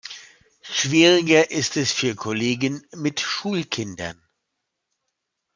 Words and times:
Schwieriger 0.63 1.51
ist 1.51 1.77
es 1.77 1.91
für 1.91 2.15
Kollegen 2.15 2.83
mit 2.95 3.19
Schulkindern. 3.19 4.19